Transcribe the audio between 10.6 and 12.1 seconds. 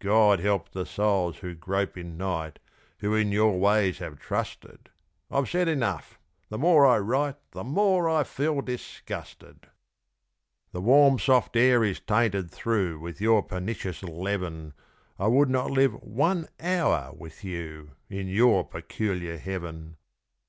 The warm, soft air is